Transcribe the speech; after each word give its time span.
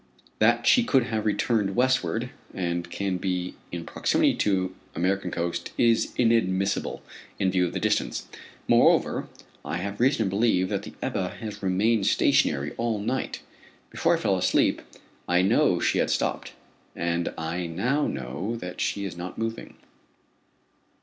That 0.39 0.65
she 0.65 0.83
could 0.83 1.03
have 1.03 1.27
returned 1.27 1.75
westward, 1.75 2.31
and 2.55 2.89
can 2.89 3.17
be 3.19 3.53
in 3.71 3.85
proximity 3.85 4.33
to 4.37 4.73
the 4.93 4.99
American 4.99 5.29
coast, 5.29 5.73
is 5.77 6.11
inadmissible, 6.17 7.03
in 7.37 7.51
view 7.51 7.67
of 7.67 7.73
the 7.73 7.79
distance. 7.79 8.27
Moreover, 8.67 9.27
I 9.63 9.77
have 9.77 9.99
reason 9.99 10.25
to 10.25 10.29
believe 10.31 10.69
that 10.69 10.81
the 10.81 10.93
Ebba 11.03 11.35
has 11.39 11.61
remained 11.61 12.07
stationary 12.07 12.71
all 12.77 12.97
night. 12.97 13.41
Before 13.91 14.17
I 14.17 14.19
fell 14.19 14.37
asleep, 14.39 14.81
I 15.27 15.43
know 15.43 15.79
she 15.79 15.99
had 15.99 16.09
stopped, 16.09 16.53
and 16.95 17.31
I 17.37 17.67
now 17.67 18.07
know 18.07 18.55
that 18.55 18.81
she 18.81 19.05
is 19.05 19.15
not 19.15 19.37
moving. 19.37 19.75